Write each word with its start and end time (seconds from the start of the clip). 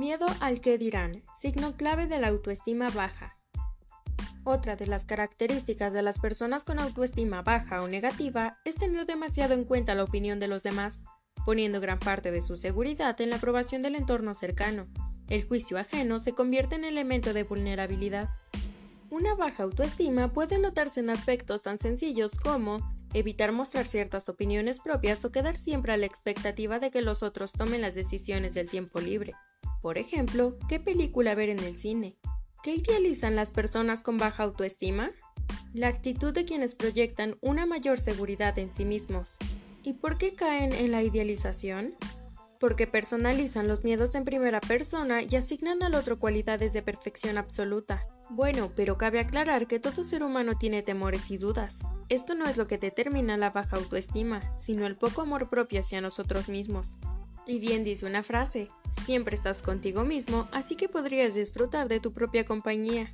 Miedo 0.00 0.24
al 0.40 0.62
que 0.62 0.78
dirán, 0.78 1.22
signo 1.38 1.76
clave 1.76 2.06
de 2.06 2.18
la 2.18 2.28
autoestima 2.28 2.88
baja. 2.88 3.36
Otra 4.44 4.74
de 4.74 4.86
las 4.86 5.04
características 5.04 5.92
de 5.92 6.00
las 6.00 6.18
personas 6.18 6.64
con 6.64 6.78
autoestima 6.78 7.42
baja 7.42 7.82
o 7.82 7.86
negativa 7.86 8.56
es 8.64 8.76
tener 8.76 9.04
demasiado 9.04 9.52
en 9.52 9.66
cuenta 9.66 9.94
la 9.94 10.04
opinión 10.04 10.40
de 10.40 10.48
los 10.48 10.62
demás, 10.62 11.00
poniendo 11.44 11.82
gran 11.82 11.98
parte 11.98 12.30
de 12.30 12.40
su 12.40 12.56
seguridad 12.56 13.20
en 13.20 13.28
la 13.28 13.36
aprobación 13.36 13.82
del 13.82 13.94
entorno 13.94 14.32
cercano. 14.32 14.86
El 15.28 15.46
juicio 15.46 15.76
ajeno 15.76 16.18
se 16.18 16.32
convierte 16.32 16.76
en 16.76 16.84
elemento 16.84 17.34
de 17.34 17.42
vulnerabilidad. 17.42 18.30
Una 19.10 19.34
baja 19.34 19.64
autoestima 19.64 20.32
puede 20.32 20.58
notarse 20.58 21.00
en 21.00 21.10
aspectos 21.10 21.60
tan 21.60 21.78
sencillos 21.78 22.32
como 22.42 22.78
evitar 23.12 23.52
mostrar 23.52 23.86
ciertas 23.86 24.30
opiniones 24.30 24.80
propias 24.80 25.26
o 25.26 25.30
quedar 25.30 25.58
siempre 25.58 25.92
a 25.92 25.98
la 25.98 26.06
expectativa 26.06 26.78
de 26.78 26.90
que 26.90 27.02
los 27.02 27.22
otros 27.22 27.52
tomen 27.52 27.82
las 27.82 27.94
decisiones 27.94 28.54
del 28.54 28.70
tiempo 28.70 28.98
libre. 28.98 29.34
Por 29.80 29.96
ejemplo, 29.96 30.58
¿qué 30.68 30.78
película 30.78 31.34
ver 31.34 31.48
en 31.48 31.58
el 31.60 31.76
cine? 31.76 32.16
¿Qué 32.62 32.74
idealizan 32.74 33.36
las 33.36 33.50
personas 33.50 34.02
con 34.02 34.18
baja 34.18 34.42
autoestima? 34.42 35.12
La 35.72 35.88
actitud 35.88 36.34
de 36.34 36.44
quienes 36.44 36.74
proyectan 36.74 37.38
una 37.40 37.64
mayor 37.64 37.98
seguridad 37.98 38.58
en 38.58 38.74
sí 38.74 38.84
mismos. 38.84 39.38
¿Y 39.82 39.94
por 39.94 40.18
qué 40.18 40.34
caen 40.34 40.72
en 40.72 40.90
la 40.90 41.02
idealización? 41.02 41.94
Porque 42.58 42.86
personalizan 42.86 43.68
los 43.68 43.82
miedos 43.82 44.14
en 44.14 44.26
primera 44.26 44.60
persona 44.60 45.22
y 45.22 45.34
asignan 45.36 45.82
al 45.82 45.94
otro 45.94 46.18
cualidades 46.18 46.74
de 46.74 46.82
perfección 46.82 47.38
absoluta. 47.38 48.06
Bueno, 48.28 48.70
pero 48.76 48.98
cabe 48.98 49.18
aclarar 49.18 49.66
que 49.66 49.80
todo 49.80 50.04
ser 50.04 50.22
humano 50.22 50.58
tiene 50.58 50.82
temores 50.82 51.30
y 51.30 51.38
dudas. 51.38 51.78
Esto 52.10 52.34
no 52.34 52.44
es 52.44 52.58
lo 52.58 52.66
que 52.66 52.76
determina 52.76 53.38
la 53.38 53.48
baja 53.48 53.76
autoestima, 53.76 54.54
sino 54.54 54.86
el 54.86 54.96
poco 54.96 55.22
amor 55.22 55.48
propio 55.48 55.80
hacia 55.80 56.02
nosotros 56.02 56.50
mismos. 56.50 56.98
Y 57.50 57.58
bien 57.58 57.82
dice 57.82 58.06
una 58.06 58.22
frase, 58.22 58.68
siempre 59.04 59.34
estás 59.34 59.60
contigo 59.60 60.04
mismo, 60.04 60.48
así 60.52 60.76
que 60.76 60.88
podrías 60.88 61.34
disfrutar 61.34 61.88
de 61.88 61.98
tu 61.98 62.12
propia 62.12 62.44
compañía. 62.44 63.12